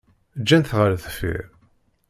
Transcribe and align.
Ǧǧan-t 0.41 0.71
ɣer 0.77 0.91
deffir. 0.99 1.43